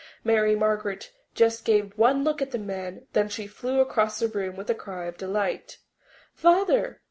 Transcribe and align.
Mary 0.23 0.55
Margaret 0.55 1.11
just 1.35 1.63
gave 1.63 1.95
one 1.95 2.23
look 2.23 2.41
at 2.41 2.49
the 2.49 2.57
man. 2.57 3.05
Then 3.13 3.29
she 3.29 3.45
flew 3.45 3.81
across 3.81 4.17
the 4.17 4.27
room 4.27 4.55
with 4.55 4.71
a 4.71 4.73
cry 4.73 5.05
of 5.05 5.15
delight. 5.15 5.77
"Father!" 6.33 6.99